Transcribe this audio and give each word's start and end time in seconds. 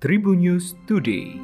Tribun 0.00 0.40
News 0.40 0.72
Today. 0.88 1.36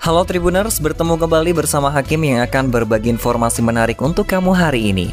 Halo 0.00 0.24
Tribuners, 0.24 0.80
bertemu 0.80 1.20
kembali 1.20 1.52
bersama 1.52 1.92
Hakim 1.92 2.24
yang 2.24 2.40
akan 2.40 2.72
berbagi 2.72 3.12
informasi 3.12 3.60
menarik 3.60 4.00
untuk 4.00 4.24
kamu 4.24 4.56
hari 4.56 4.96
ini. 4.96 5.12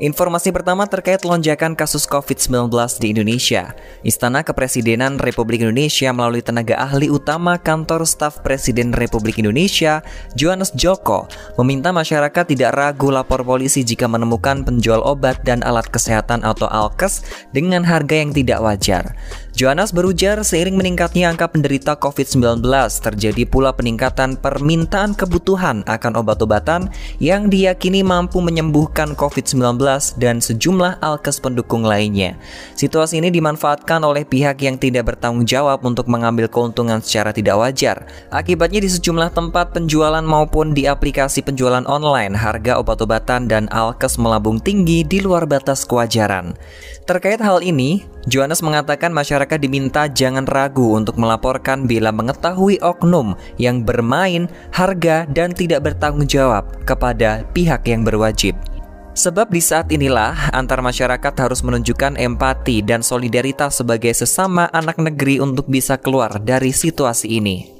Informasi 0.00 0.48
pertama 0.48 0.88
terkait 0.88 1.20
lonjakan 1.28 1.76
kasus 1.76 2.08
COVID-19 2.08 2.72
di 3.04 3.12
Indonesia. 3.12 3.76
Istana 4.00 4.40
Kepresidenan 4.40 5.20
Republik 5.20 5.60
Indonesia 5.60 6.08
melalui 6.16 6.40
tenaga 6.40 6.80
ahli 6.80 7.12
utama 7.12 7.60
Kantor 7.60 8.08
Staf 8.08 8.40
Presiden 8.40 8.96
Republik 8.96 9.36
Indonesia, 9.36 10.00
Johannes 10.32 10.72
Joko, 10.72 11.28
meminta 11.60 11.92
masyarakat 11.92 12.48
tidak 12.48 12.72
ragu 12.72 13.12
lapor 13.12 13.44
polisi 13.44 13.84
jika 13.84 14.08
menemukan 14.08 14.64
penjual 14.64 15.04
obat 15.04 15.36
dan 15.44 15.60
alat 15.68 15.84
kesehatan 15.92 16.48
atau 16.48 16.64
alkes 16.72 17.20
dengan 17.52 17.84
harga 17.84 18.24
yang 18.24 18.32
tidak 18.32 18.64
wajar. 18.64 19.04
Johannes 19.50 19.90
berujar 19.90 20.38
seiring 20.46 20.78
meningkatnya 20.78 21.26
angka 21.26 21.50
penderita 21.50 21.98
COVID-19, 21.98 22.62
terjadi 23.02 23.42
pula 23.44 23.74
peningkatan 23.74 24.38
permintaan 24.38 25.18
kebutuhan 25.18 25.82
akan 25.90 26.12
obat-obatan 26.22 26.86
yang 27.18 27.50
diyakini 27.50 28.06
mampu 28.06 28.38
menyembuhkan 28.38 29.18
COVID-19 29.18 29.82
dan 30.22 30.38
sejumlah 30.38 31.02
alkes 31.02 31.42
pendukung 31.42 31.82
lainnya. 31.82 32.38
Situasi 32.78 33.18
ini 33.18 33.34
dimanfaatkan 33.34 34.06
oleh 34.06 34.22
pihak 34.22 34.62
yang 34.62 34.78
tidak 34.78 35.12
bertanggung 35.12 35.44
jawab 35.44 35.82
untuk 35.82 36.06
mengambil 36.06 36.46
keuntungan 36.46 37.02
secara 37.02 37.34
tidak 37.34 37.58
wajar. 37.58 38.06
Akibatnya 38.30 38.78
di 38.78 38.90
sejumlah 38.90 39.34
tempat 39.34 39.74
penjualan 39.74 40.22
maupun 40.22 40.72
di 40.72 40.86
aplikasi 40.86 41.42
penjualan 41.42 41.82
online, 41.90 42.38
harga 42.38 42.78
obat-obatan 42.78 43.50
dan 43.50 43.66
alkes 43.74 44.14
melambung 44.14 44.62
tinggi 44.62 45.02
di 45.02 45.18
luar 45.18 45.44
batas 45.44 45.82
kewajaran. 45.82 46.54
Terkait 47.10 47.42
hal 47.42 47.58
ini, 47.66 48.06
Johannes 48.28 48.60
mengatakan 48.60 49.16
masyarakat 49.16 49.56
diminta 49.56 50.04
jangan 50.04 50.44
ragu 50.44 50.92
untuk 50.92 51.16
melaporkan 51.16 51.88
bila 51.88 52.12
mengetahui 52.12 52.76
oknum 52.84 53.32
yang 53.56 53.80
bermain 53.80 54.44
harga 54.76 55.24
dan 55.32 55.56
tidak 55.56 55.88
bertanggung 55.88 56.28
jawab 56.28 56.68
kepada 56.84 57.48
pihak 57.56 57.88
yang 57.88 58.04
berwajib. 58.04 58.52
Sebab 59.16 59.48
di 59.48 59.58
saat 59.64 59.88
inilah 59.88 60.52
antar 60.52 60.84
masyarakat 60.84 61.34
harus 61.40 61.64
menunjukkan 61.64 62.20
empati 62.20 62.84
dan 62.84 63.00
solidaritas 63.00 63.80
sebagai 63.80 64.12
sesama 64.12 64.68
anak 64.70 65.00
negeri 65.00 65.40
untuk 65.40 65.66
bisa 65.66 65.96
keluar 65.96 66.36
dari 66.38 66.70
situasi 66.76 67.40
ini. 67.40 67.79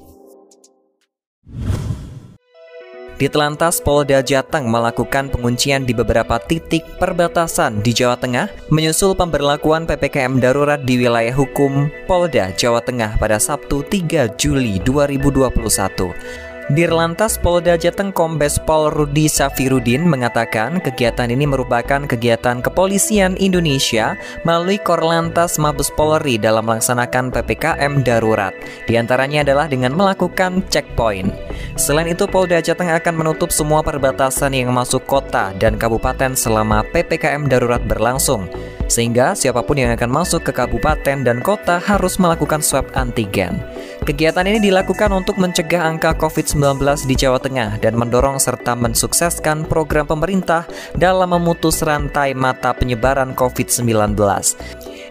Di 3.20 3.28
Telantas 3.28 3.84
Polda 3.84 4.24
Jateng 4.24 4.72
melakukan 4.72 5.28
penguncian 5.28 5.84
di 5.84 5.92
beberapa 5.92 6.40
titik 6.40 6.80
perbatasan 6.96 7.84
di 7.84 7.92
Jawa 7.92 8.16
Tengah 8.16 8.48
menyusul 8.72 9.12
pemberlakuan 9.12 9.84
PPKM 9.84 10.40
darurat 10.40 10.80
di 10.80 10.96
wilayah 10.96 11.36
hukum 11.36 11.92
Polda 12.08 12.48
Jawa 12.56 12.80
Tengah 12.80 13.20
pada 13.20 13.36
Sabtu 13.36 13.84
3 13.84 14.40
Juli 14.40 14.80
2021. 14.80 16.49
Dirlantas 16.70 17.34
Polda 17.34 17.74
Jateng 17.74 18.14
Kombes 18.14 18.54
Pol 18.62 18.94
Rudi 18.94 19.26
Safirudin 19.26 20.06
mengatakan 20.06 20.78
kegiatan 20.78 21.26
ini 21.26 21.42
merupakan 21.42 22.06
kegiatan 22.06 22.62
kepolisian 22.62 23.34
Indonesia 23.42 24.14
melalui 24.46 24.78
Korlantas 24.78 25.58
Mabes 25.58 25.90
Polri 25.98 26.38
dalam 26.38 26.70
melaksanakan 26.70 27.34
PPKM 27.34 28.06
darurat. 28.06 28.54
Di 28.86 28.94
antaranya 28.94 29.42
adalah 29.42 29.66
dengan 29.66 29.98
melakukan 29.98 30.62
checkpoint. 30.70 31.34
Selain 31.74 32.06
itu 32.06 32.30
Polda 32.30 32.62
Jateng 32.62 32.94
akan 32.94 33.18
menutup 33.18 33.50
semua 33.50 33.82
perbatasan 33.82 34.54
yang 34.54 34.70
masuk 34.70 35.02
kota 35.10 35.50
dan 35.58 35.74
kabupaten 35.74 36.38
selama 36.38 36.86
PPKM 36.94 37.50
darurat 37.50 37.82
berlangsung. 37.82 38.46
Sehingga 38.90 39.38
siapa 39.38 39.62
pun 39.62 39.78
yang 39.78 39.94
akan 39.94 40.10
masuk 40.10 40.42
ke 40.42 40.52
kabupaten 40.52 41.22
dan 41.22 41.38
kota 41.38 41.78
harus 41.78 42.18
melakukan 42.18 42.58
swab 42.58 42.90
antigen. 42.98 43.62
Kegiatan 44.02 44.42
ini 44.42 44.58
dilakukan 44.58 45.14
untuk 45.14 45.38
mencegah 45.38 45.86
angka 45.86 46.18
COVID-19 46.18 46.82
di 47.06 47.14
Jawa 47.14 47.38
Tengah 47.38 47.78
dan 47.78 47.94
mendorong 47.94 48.42
serta 48.42 48.74
mensukseskan 48.74 49.62
program 49.70 50.10
pemerintah 50.10 50.66
dalam 50.98 51.30
memutus 51.30 51.78
rantai 51.86 52.34
mata 52.34 52.74
penyebaran 52.74 53.30
COVID-19. 53.38 54.18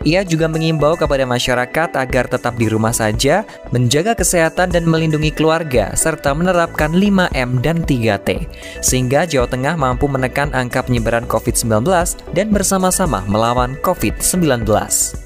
Ia 0.07 0.23
juga 0.23 0.47
mengimbau 0.47 0.95
kepada 0.95 1.27
masyarakat 1.27 1.89
agar 1.99 2.25
tetap 2.31 2.55
di 2.55 2.71
rumah 2.71 2.95
saja, 2.95 3.43
menjaga 3.75 4.15
kesehatan 4.15 4.71
dan 4.71 4.87
melindungi 4.87 5.35
keluarga, 5.35 5.91
serta 5.91 6.31
menerapkan 6.31 6.95
5M 6.95 7.59
dan 7.59 7.83
3T, 7.83 8.47
sehingga 8.79 9.27
Jawa 9.27 9.51
Tengah 9.51 9.75
mampu 9.75 10.07
menekan 10.07 10.55
angka 10.55 10.87
penyebaran 10.87 11.27
COVID-19 11.27 11.83
dan 12.31 12.47
bersama-sama 12.47 13.27
melawan 13.27 13.75
COVID-19. 13.83 15.18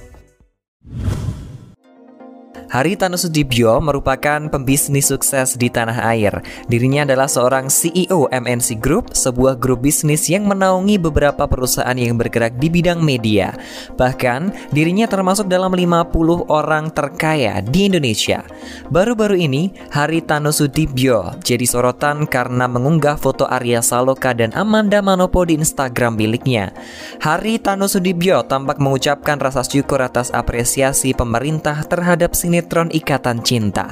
Haritano 2.74 3.22
Sudibyo 3.22 3.78
merupakan 3.86 4.50
pembisnis 4.50 5.14
sukses 5.14 5.54
di 5.62 5.70
tanah 5.70 6.10
air. 6.10 6.42
Dirinya 6.66 7.06
adalah 7.06 7.30
seorang 7.30 7.70
CEO 7.70 8.26
MNC 8.34 8.82
Group, 8.82 9.14
sebuah 9.14 9.62
grup 9.62 9.86
bisnis 9.86 10.26
yang 10.26 10.50
menaungi 10.50 10.98
beberapa 10.98 11.46
perusahaan 11.46 11.94
yang 11.94 12.18
bergerak 12.18 12.58
di 12.58 12.74
bidang 12.74 12.98
media. 12.98 13.54
Bahkan, 13.94 14.74
dirinya 14.74 15.06
termasuk 15.06 15.46
dalam 15.54 15.70
50 15.70 16.50
orang 16.50 16.90
terkaya 16.90 17.62
di 17.62 17.94
Indonesia. 17.94 18.42
Baru-baru 18.90 19.38
ini, 19.38 19.70
Haritano 19.94 20.50
Sudibyo 20.50 21.38
jadi 21.46 21.70
sorotan 21.70 22.26
karena 22.26 22.66
mengunggah 22.66 23.22
foto 23.22 23.46
Arya 23.46 23.86
Saloka 23.86 24.34
dan 24.34 24.50
Amanda 24.58 24.98
Manopo 25.06 25.46
di 25.46 25.62
Instagram 25.62 26.18
miliknya. 26.18 26.74
Haritano 27.22 27.86
Sudibyo 27.86 28.42
tampak 28.50 28.82
mengucapkan 28.82 29.38
rasa 29.38 29.62
syukur 29.62 30.02
atas 30.02 30.34
apresiasi 30.34 31.14
pemerintah 31.14 31.78
terhadap 31.86 32.34
sinetron 32.34 32.63
sinetron 32.64 32.88
Ikatan 32.96 33.44
Cinta. 33.44 33.92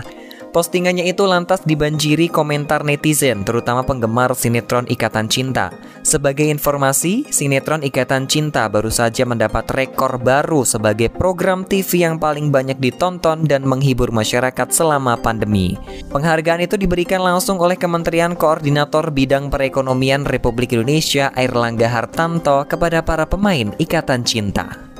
Postingannya 0.55 1.03
itu 1.03 1.27
lantas 1.27 1.59
dibanjiri 1.67 2.31
komentar 2.31 2.87
netizen, 2.87 3.43
terutama 3.43 3.83
penggemar 3.83 4.31
sinetron 4.31 4.87
Ikatan 4.87 5.27
Cinta. 5.27 5.75
Sebagai 6.07 6.47
informasi, 6.47 7.27
sinetron 7.27 7.83
Ikatan 7.83 8.31
Cinta 8.31 8.71
baru 8.71 8.87
saja 8.87 9.27
mendapat 9.27 9.67
rekor 9.75 10.23
baru 10.23 10.63
sebagai 10.63 11.11
program 11.11 11.67
TV 11.67 12.07
yang 12.07 12.15
paling 12.15 12.47
banyak 12.47 12.79
ditonton 12.79 13.43
dan 13.43 13.67
menghibur 13.67 14.11
masyarakat 14.15 14.71
selama 14.71 15.19
pandemi. 15.19 15.75
Penghargaan 16.07 16.63
itu 16.63 16.79
diberikan 16.79 17.19
langsung 17.19 17.59
oleh 17.59 17.75
Kementerian 17.75 18.39
Koordinator 18.39 19.11
Bidang 19.11 19.51
Perekonomian 19.51 20.23
Republik 20.23 20.71
Indonesia 20.71 21.31
Airlangga 21.35 21.91
Hartanto 21.91 22.63
kepada 22.67 23.03
para 23.03 23.27
pemain 23.27 23.75
Ikatan 23.79 24.23
Cinta. 24.23 24.90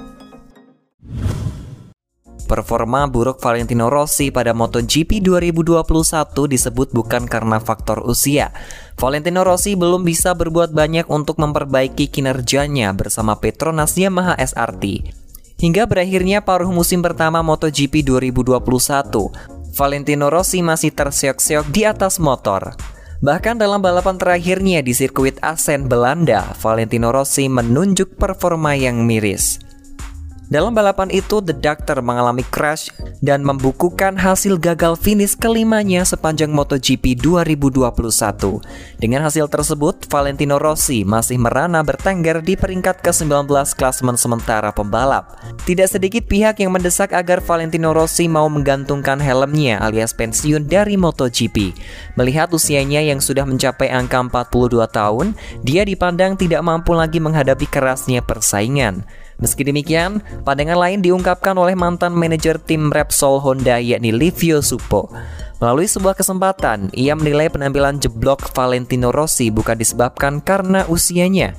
Performa 2.52 3.08
buruk 3.08 3.40
Valentino 3.40 3.88
Rossi 3.88 4.28
pada 4.28 4.52
MotoGP 4.52 5.24
2021 5.24 5.88
disebut 6.52 6.92
bukan 6.92 7.24
karena 7.24 7.64
faktor 7.64 8.04
usia. 8.04 8.52
Valentino 9.00 9.48
Rossi 9.48 9.80
belum 9.80 10.04
bisa 10.04 10.36
berbuat 10.36 10.76
banyak 10.76 11.08
untuk 11.08 11.40
memperbaiki 11.40 12.12
kinerjanya 12.12 12.92
bersama 12.92 13.40
Petronas 13.40 13.96
Yamaha 13.96 14.36
SRT. 14.36 14.84
Hingga 15.64 15.88
berakhirnya 15.88 16.44
paruh 16.44 16.68
musim 16.76 17.00
pertama 17.00 17.40
MotoGP 17.40 18.04
2021, 18.04 18.60
Valentino 19.72 20.28
Rossi 20.28 20.60
masih 20.60 20.92
terseok-seok 20.92 21.72
di 21.72 21.88
atas 21.88 22.20
motor. 22.20 22.76
Bahkan 23.24 23.64
dalam 23.64 23.80
balapan 23.80 24.20
terakhirnya 24.20 24.84
di 24.84 24.92
sirkuit 24.92 25.40
Assen, 25.40 25.88
Belanda, 25.88 26.52
Valentino 26.60 27.16
Rossi 27.16 27.48
menunjuk 27.48 28.20
performa 28.20 28.76
yang 28.76 29.08
miris. 29.08 29.71
Dalam 30.52 30.76
balapan 30.76 31.08
itu, 31.16 31.40
The 31.40 31.56
Doctor 31.56 32.04
mengalami 32.04 32.44
crash 32.44 32.92
dan 33.24 33.40
membukukan 33.40 34.20
hasil 34.20 34.60
gagal 34.60 35.00
finish 35.00 35.32
kelimanya 35.32 36.04
sepanjang 36.04 36.52
MotoGP 36.52 37.16
2021. 37.24 38.60
Dengan 39.00 39.24
hasil 39.24 39.48
tersebut, 39.48 40.12
Valentino 40.12 40.60
Rossi 40.60 41.08
masih 41.08 41.40
merana 41.40 41.80
bertengger 41.88 42.44
di 42.44 42.60
peringkat 42.60 43.00
ke-19 43.00 43.48
klasmen 43.80 44.20
sementara 44.20 44.76
pembalap. 44.76 45.40
Tidak 45.64 45.88
sedikit 45.88 46.28
pihak 46.28 46.60
yang 46.60 46.76
mendesak 46.76 47.16
agar 47.16 47.40
Valentino 47.40 47.96
Rossi 47.96 48.28
mau 48.28 48.52
menggantungkan 48.52 49.24
helmnya 49.24 49.80
alias 49.80 50.12
pensiun 50.12 50.68
dari 50.68 51.00
MotoGP. 51.00 51.72
Melihat 52.20 52.52
usianya 52.52 53.00
yang 53.00 53.24
sudah 53.24 53.48
mencapai 53.48 53.88
angka 53.88 54.20
42 54.20 54.84
tahun, 54.92 55.32
dia 55.64 55.88
dipandang 55.88 56.36
tidak 56.36 56.60
mampu 56.60 56.92
lagi 56.92 57.24
menghadapi 57.24 57.72
kerasnya 57.72 58.20
persaingan. 58.20 59.08
Meski 59.42 59.66
demikian, 59.66 60.22
pandangan 60.46 60.78
lain 60.78 61.02
diungkapkan 61.02 61.58
oleh 61.58 61.74
mantan 61.74 62.14
manajer 62.14 62.62
tim 62.62 62.94
Repsol 62.94 63.42
Honda 63.42 63.82
yakni 63.82 64.14
Livio 64.14 64.62
Supo. 64.62 65.10
Melalui 65.58 65.90
sebuah 65.90 66.14
kesempatan, 66.14 66.94
ia 66.94 67.18
menilai 67.18 67.50
penampilan 67.50 67.98
jeblok 67.98 68.54
Valentino 68.54 69.10
Rossi 69.10 69.50
bukan 69.50 69.78
disebabkan 69.78 70.42
karena 70.46 70.86
usianya. 70.86 71.58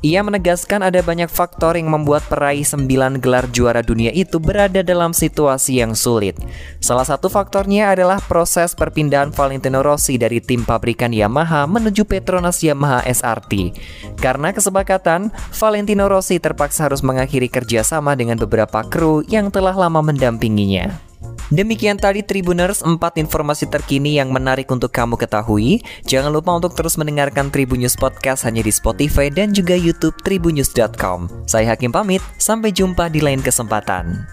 Ia 0.00 0.24
menegaskan 0.24 0.80
ada 0.80 1.04
banyak 1.04 1.28
faktor 1.28 1.76
yang 1.76 1.92
membuat 1.92 2.24
peraih 2.24 2.64
9 2.64 3.20
gelar 3.20 3.44
juara 3.52 3.84
dunia 3.84 4.08
itu 4.16 4.40
berada 4.40 4.80
dalam 4.80 5.12
situasi 5.12 5.84
yang 5.84 5.92
sulit. 5.92 6.40
Salah 6.80 7.04
satu 7.04 7.28
faktornya 7.28 7.92
adalah 7.92 8.16
proses 8.24 8.72
perpindahan 8.72 9.28
Valentino 9.28 9.84
Rossi 9.84 10.16
dari 10.16 10.40
tim 10.40 10.64
pabrikan 10.64 11.12
Yamaha 11.12 11.68
menuju 11.68 12.08
Petronas 12.08 12.64
Yamaha 12.64 13.04
SRT. 13.04 13.76
Karena 14.16 14.56
kesepakatan, 14.56 15.28
Valentino 15.52 16.08
Rossi 16.08 16.40
terpaksa 16.40 16.88
harus 16.88 17.04
mengakhiri 17.04 17.52
kerjasama 17.52 18.16
dengan 18.16 18.40
beberapa 18.40 18.80
kru 18.88 19.20
yang 19.28 19.52
telah 19.52 19.76
lama 19.76 20.00
mendampinginya. 20.00 21.09
Demikian 21.50 21.98
tadi 21.98 22.22
Tribuners 22.22 22.86
4 22.86 22.94
informasi 23.18 23.66
terkini 23.66 24.18
yang 24.22 24.30
menarik 24.30 24.70
untuk 24.70 24.94
kamu 24.94 25.18
ketahui. 25.18 25.82
Jangan 26.06 26.30
lupa 26.30 26.54
untuk 26.54 26.78
terus 26.78 26.94
mendengarkan 26.94 27.50
Tribun 27.50 27.82
News 27.82 27.98
Podcast 27.98 28.46
hanya 28.46 28.62
di 28.62 28.70
Spotify 28.70 29.28
dan 29.34 29.50
juga 29.50 29.74
YouTube 29.74 30.14
tribunnews.com. 30.22 31.50
Saya 31.50 31.74
Hakim 31.74 31.90
pamit, 31.90 32.22
sampai 32.38 32.70
jumpa 32.70 33.10
di 33.10 33.18
lain 33.18 33.42
kesempatan. 33.42 34.26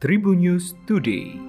Tribun 0.00 0.40
News 0.40 0.72
Today. 0.88 1.47